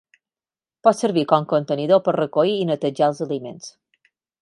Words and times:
Pot 0.87 0.97
servir 1.01 1.25
com 1.33 1.45
contenidor 1.53 2.03
per 2.09 2.17
recollir 2.19 2.59
i 2.63 2.67
netejar 2.73 3.15
els 3.15 3.25
aliments. 3.31 3.73